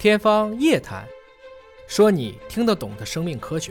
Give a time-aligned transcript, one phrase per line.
[0.00, 1.04] 天方夜谭，
[1.86, 3.70] 说你听得懂的生命科学。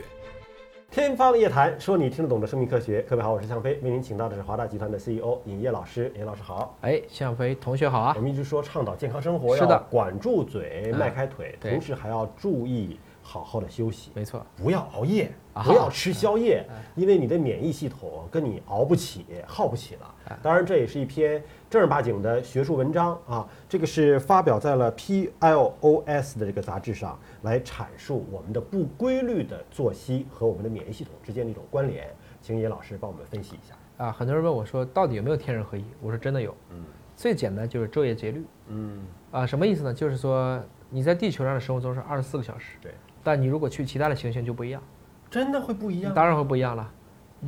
[0.88, 3.02] 天方夜谭，说你听得懂的生命科学。
[3.02, 6.12] 各位好，我是向飞，为您请到的是华大集团的 CEO 尹烨老师。
[6.16, 6.78] 尹老师好。
[6.82, 8.22] 哎，向飞同学好啊我！
[8.22, 20.38] 们一直说倡导健康生活，是的要管住嘴，嗯迈开腿，对同时还要注意好好的休息，没错，不要熬夜，啊不要吃宵夜嗯，因为你的免疫系统跟你熬不起、耗不起了啊。
[20.42, 32.08] 当然，这也是一篇正儿八经的学术文章啊，这个是发表在了 PLOS 的这个杂志上，来阐述我们的不规律的作息和我们的免疫系统之间的一种关联。
[32.42, 33.74] 请野老师帮我们分析一下。
[34.04, 35.84] 啊，很多人问我说，到底有没有天人合一？
[36.00, 36.54] 我说真的有。
[36.70, 36.84] 嗯
[37.16, 39.92] 最简单就是昼夜节律嗯，啊，什么意思呢？
[39.92, 40.58] 就是说
[40.90, 44.82] 你在地球上的生活中是二十四个小时，对，但你如果去其他的行星就不一样，
[45.30, 46.12] 真的会不一样？
[46.12, 46.90] 当然会不一样了。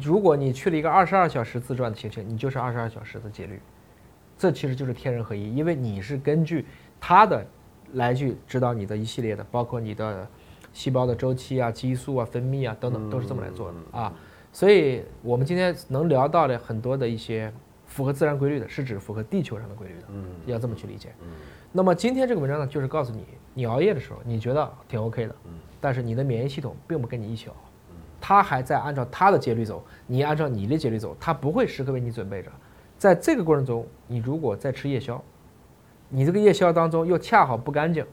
[0.01, 3.61] 如果你去了一个二十二小时自转的行星，你就是二十二小时的节律，
[4.39, 6.65] 这其实就是天人合一，因为你是根据
[7.01, 7.45] 它的
[7.93, 10.27] 来去指导你的一系列的，包括你的
[10.73, 14.13] 细胞的周期啊、激素啊、分泌啊等等，都是这么来做的啊。
[14.51, 17.53] 所以我们今天能聊到的很多的一些
[17.93, 21.11] 符合自然规律的，是指符合地球上的规律的，嗯要这么去理解。
[21.21, 21.29] 嗯
[21.73, 27.57] 那么今天这个文章呢，就是告诉你，你熬夜的时候，你觉得挺 OK 的，嗯但是你的免疫系统并不跟你一起熬，
[28.19, 32.51] 它还在按照它的节律走，你按照你的节律走，它不会时刻为你准备着。
[32.97, 35.23] 在这个过程中，你如果在吃夜宵，
[36.09, 38.07] 你这个夜宵当中又恰好不干净，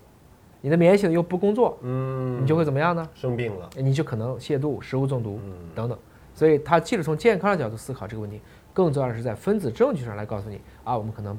[0.59, 3.09] 你的免疫系统又不工作，嗯你就会怎么样呢？
[3.13, 3.69] 生病了。
[3.77, 5.97] 你就可能泻肚、食物中毒嗯等等。
[6.33, 8.39] 所以他既是从健康的角度思考这个问题，
[8.79, 11.37] 更重要的是在分子证据上来告诉你啊，我们可能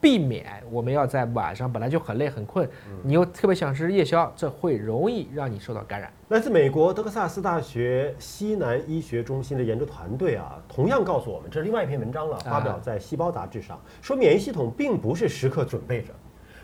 [0.00, 2.68] 避免我们要在晚上本来就很累很困，
[3.04, 6.12] 你又特别想吃夜宵，这会容易让你受到感染。
[6.30, 16.12] 来自美国德克萨斯大学西南医学中心的研究团队啊，同样告诉我们，这是另外一篇文章了，发表在《细胞》杂志上，说免疫系统并不是时刻准备着，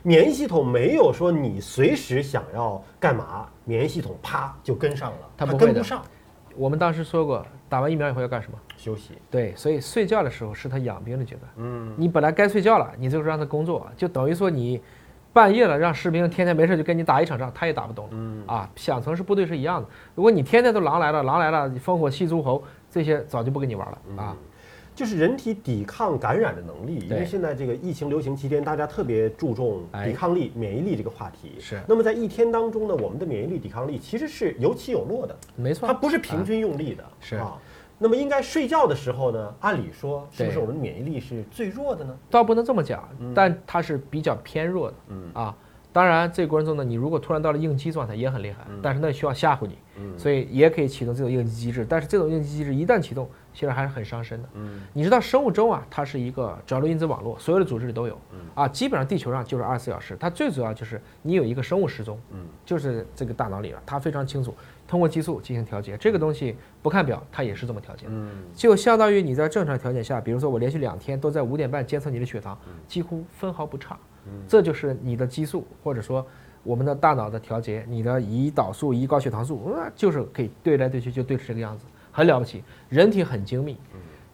[0.02, 6.02] 免疫系统没有说你随时想要干嘛，免疫系统啪就跟上了，它跟不上，
[6.56, 8.58] 我们当时说过，打完疫苗以后要干什么？
[8.76, 9.12] 休息。
[9.30, 11.50] 对，所以睡觉的时候是他养兵的阶段。
[11.56, 14.80] 嗯，你本来该睡觉了，你这个时候让他工作，就等于说你
[15.32, 18.10] 半夜了，让士兵天天没事就跟你打一场仗，他也打不动了。
[18.14, 19.88] 嗯啊，想成是部队是一样的。
[20.14, 24.36] 如果你天天都狼来了，狼来了，烽火戏诸侯，这些早就不跟你玩了啊。
[24.96, 31.52] 就是人体抵抗感染的能力，因为对现在这个疫情流行期间，大家特别注重哎抵抗力、免疫力这个话题。
[31.60, 35.36] 是那么在一天当中呢，我们的免疫力、抵抗力其实是有起有落的。
[35.54, 37.58] 没错，它不是平均用力的，是啊。
[37.98, 42.16] 那么应该睡觉的时候呢，按理说是不是我们免疫力是最弱的呢？
[42.30, 44.96] 倒不能这么讲，但它是比较偏弱的。
[45.08, 45.56] 嗯啊，
[45.92, 51.86] 当然这个过程中呢，你如果突然到了应激状态也很厉害，但是那需要吓唬你，嗯所以也可以启动这种应激机制。
[51.88, 54.48] 但是这种应激机制一旦启动，其实还是很伤身的。
[54.52, 60.14] 嗯你知道生物钟啊，它是一个角录因子网络，所有的组织里都有嗯啊，基本上地球上就是二十四小时。
[60.20, 64.54] 它最主要就是你有一个生物时钟，嗯就是这个大脑里了，它非常清楚，
[64.86, 65.96] 通过激素进行调节。
[65.96, 68.12] 这个东西不看表，它也是这么调节的。
[68.12, 73.96] 嗯就相当于你在正常条件下，比如说我连续两天都在五点半监测你的血糖，几乎分毫不差。
[74.26, 76.26] 嗯这就是你的激素，或者说
[76.62, 81.84] 我们的大脑的调节，你的胰岛素、胰高血糖素，呃，就是可以对来对去，就对成这个样子，
[82.16, 82.64] 很了不起。
[82.88, 83.76] 人体很精密，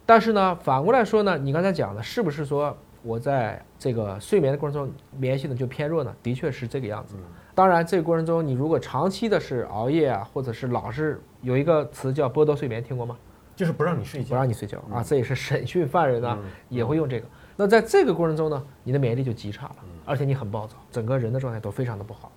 [0.06, 6.14] 但是呢，反过来说呢，你刚才讲的是不是说我在这个睡眠的过程中，免疫系统就偏弱呢？
[6.22, 7.16] 的确是这个样子。
[7.56, 13.16] 当然，这个过程中，你如果长期的是熬夜啊，或者是老是有一个词叫剥夺睡眠，听过吗？
[13.56, 14.34] 就是不让你睡觉不。
[14.36, 16.38] 让你睡觉啊，这也是审讯犯人啊，
[16.68, 17.26] 也会用这个。
[17.56, 22.30] 那在这个过程中呢，你的免疫力就极差了，而且你很暴躁，整个人的状态都非常的不好。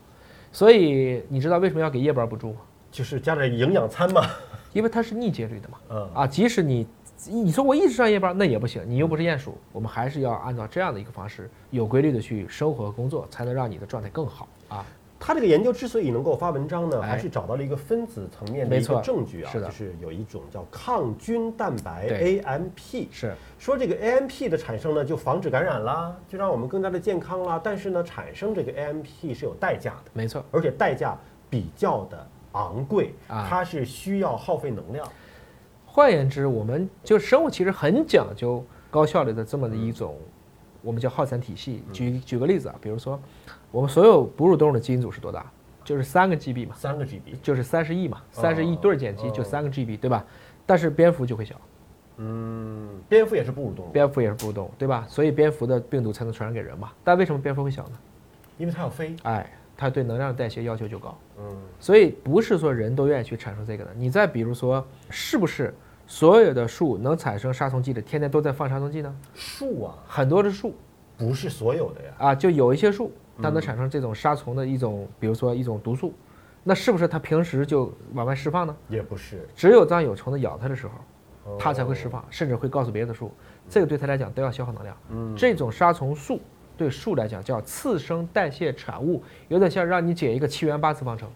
[0.51, 2.59] 所以你知道为什么要给夜班补助吗？
[2.91, 4.25] 就是加点营养餐嘛。
[4.75, 5.77] 因为它是逆节律的嘛。
[5.89, 6.85] 嗯啊，即使你
[7.27, 14.85] 你说我一直上夜班，那也不行，你又不是鼹鼠，我们还是要按照这样的一个方式，有规律的去生活和工作，才能让你的状态更好啊。
[15.17, 27.59] 他这个研究之所以能够发文章呢，哎还是找到了一个分子层面的一个证据啊，是的就是有一种叫抗菌蛋白 AMP，是说这个 AMP 的产生呢，就防止感染啦，就让我们更加的健康啦。
[27.63, 30.43] 但是呢，产生这个 AMP 是有代价的，没错。
[30.51, 31.17] 而且代价
[31.49, 35.07] 比较的昂贵，啊它是需要耗费能量。
[35.85, 40.17] 换言之，我们就生物其实很讲究高效率的这么的一种，
[40.81, 41.83] 我们叫耗散体系。
[41.93, 43.19] 举举个例子啊，比如说
[43.71, 45.45] 我们所有哺乳动物的基因组是多大？
[45.83, 50.25] 就是三个 GB 嘛，三个 GB，就是三十亿嘛，三十亿对儿碱基哦就三个 GB，对吧？
[50.65, 51.55] 但是蝙蝠就会小，
[52.17, 55.05] 嗯，蝙蝠也是哺乳动物，蝙蝠也是哺乳动物，对吧？
[55.07, 56.91] 所以蝙蝠的病毒才能传染给人嘛。
[57.03, 57.97] 但为什么蝙蝠会小呢？
[58.57, 59.15] 因为它要飞。
[59.21, 59.47] 哎，
[59.77, 61.17] 它对能量的代谢要求就高。
[61.37, 63.91] 嗯所以不是说人都愿意去产生这个的。
[63.95, 65.73] 你再比如说，是不是
[66.07, 69.15] 所有的树能产生杀虫剂的，天天都在放杀虫剂呢？
[69.33, 70.73] 树啊，很多的树
[71.17, 72.13] 不是所有的呀。
[72.17, 73.11] 啊，就有一些树
[73.41, 76.13] 它能产生这种杀虫的一种，比如说一种毒素，
[76.63, 78.75] 那是不是它平时就往外释放呢？
[78.87, 80.93] 也不是，只有当有虫子咬它的时候，
[81.51, 83.29] 哦它才会释放，甚至会告诉别的树，
[83.69, 84.97] 这个对它来讲都要消耗能量。
[85.09, 86.39] 嗯这种杀虫素
[86.77, 91.29] 对树来讲叫次生代谢产物，有点像让你解一个七元八次方程。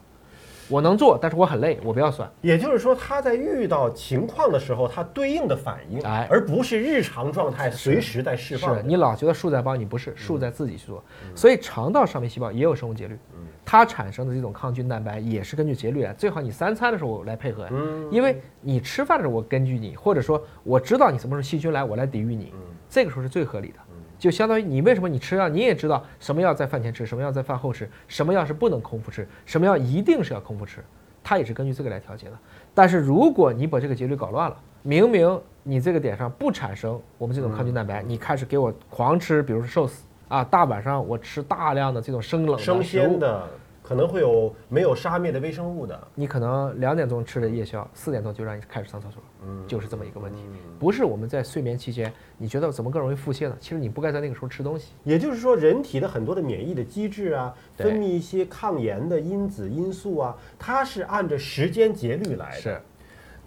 [0.72, 2.32] 我能做，但是我很累，我不要算。
[2.42, 8.84] 也就是说，它在遇到情况的时候，它对应的反应，哎而不是日常状态随时在释放是。
[8.84, 11.04] 你老觉得树在帮你，不是树在自己去做。
[11.34, 13.18] 所以肠道上面细胞也有生物节律，
[13.66, 16.14] 它产生的这种抗菌蛋白也是根据节律来。
[16.14, 17.72] 最好你三餐的时候来配合呀，
[18.12, 22.54] 因为你吃饭的时候我根据你，或者说我知道你什么时候细菌来，我来抵御你，
[22.88, 23.80] 这个时候是最合理的。
[24.20, 30.84] 就相当于你为什么你吃药，你也知道什么药在饭前吃，什么药在饭后吃，什么药是不能空腹吃，什么药一定是要空腹吃，
[31.24, 32.34] 它也是根据这个来调节的。
[32.74, 43.48] 但是如果你把这个节律搞乱了，明明你这个点上不产生我们这种抗菌蛋白，你开始给我狂吃，比如说寿司啊，大晚上我吃大量的这种生冷的生鲜的
[43.90, 50.44] 可能会有没有杀灭的微生物的，你可能两点钟吃的夜宵，四点钟就让你开始上厕所，嗯就是这么一个问题。
[50.78, 53.58] 不是我们在睡眠期间，你觉得怎么更容易腹泻呢？
[53.60, 54.92] 其实你不该在那个时候吃东西。
[55.04, 62.62] 也就是说，人体的很多的免疫的机制啊，分泌一些抗炎的因子因素啊，它是按照时间节律来的。
[62.62, 62.80] 是，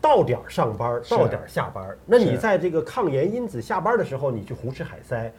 [0.00, 1.96] 到点儿上班儿，到点儿下班儿。
[2.04, 5.32] 那你在这个抗炎因子下班的时候，你去胡吃海塞，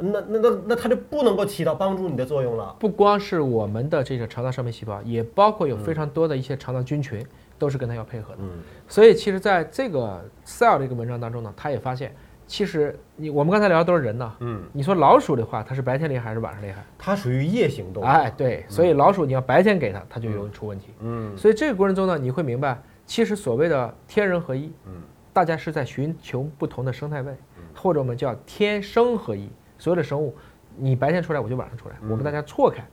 [0.00, 2.74] 那那那那它就不能够起到帮助你的作用了。
[2.78, 7.24] 不光是我们的这个肠道上面细胞，也包括有非常多的一些肠道菌群，
[7.58, 8.38] 都是跟它要配合的。
[8.40, 8.48] 嗯
[8.88, 12.14] 所以其实在这个 Cell 这个文章当中呢，他也发现，
[12.46, 16.84] 其实你我们刚才聊的都是人呢，嗯，你说老鼠的话，它是白天厉害还是晚上厉害？
[16.98, 18.06] 它属于夜行动物。
[18.06, 20.88] 哎，对，所以老鼠你要白天给它，它就容易出问题。
[21.00, 24.94] 嗯所以这个过程中呢，你会明白，其实所谓的天人合一，嗯，
[25.32, 27.32] 大家是在寻求不同的生态位，
[27.76, 29.48] 或者我们叫天生合一。
[29.80, 30.32] 所有的生物，
[30.76, 32.84] 你白天出来，我就晚上出来，我们大家错开。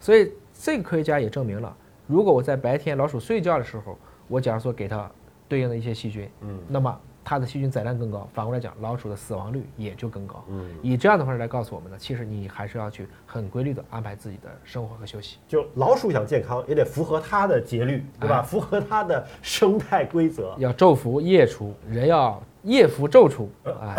[0.00, 1.76] 所以这个科学家也证明了，
[2.06, 3.98] 如果我在白天老鼠睡觉的时候，
[4.28, 5.10] 我假如说给它
[5.48, 10.44] 对应的一些细菌，嗯，那么它的细菌载量更高，反过来讲，老鼠的死亡率也就更高。
[10.48, 15.38] 嗯，以这样的方式来告诉我们呢，其实你还是要去很规律的安排自己的生活和休息。
[15.48, 18.38] 就老鼠想健康，也得符合它的节律，对吧？
[18.38, 20.54] 哎符合它的生态规则。
[20.58, 23.96] 要昼伏夜出，人要夜伏昼出，啊，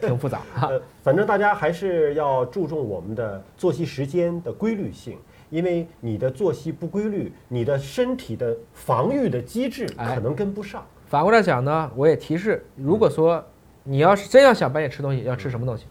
[0.00, 0.68] 挺复杂哈。
[0.68, 5.18] 呃，反正大家还是要注重我们的作息时间的规律性，
[5.50, 10.82] 因为你的作息不规律，你的身体的防御的机制哎可能跟不上。
[11.06, 13.44] 反过来讲呢，我也提示，如果说
[13.84, 15.84] 你要是真要想半夜吃东西，要吃什么东西？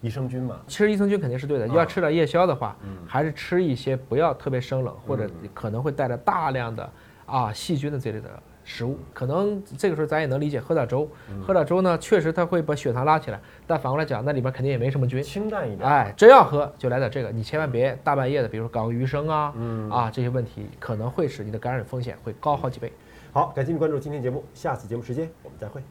[0.00, 1.66] 益生菌嘛，吃益生菌肯定是对的。
[1.68, 2.76] 要吃点夜宵的话，
[3.06, 6.88] 还是吃一些不要特别生冷或者可能会带着大量的
[7.26, 8.28] 啊细菌的这类的
[8.64, 8.98] 食物。
[9.12, 11.08] 可能这个时候咱也能理解，喝点粥，
[11.46, 15.22] 喝点粥呢，确实它会把血糖拉起来，但反过来讲，那里边肯定也没什么菌。
[15.22, 15.88] 清淡一点。
[15.88, 19.54] 哎，真要喝就来点这个，你千万别大半夜的，比如说搞个鱼生啊，
[19.90, 22.90] 啊这些问题可能会使你的感染风险会高好几倍。
[23.32, 25.82] 好，感谢您关注今天节目，下次节目时间我们再会。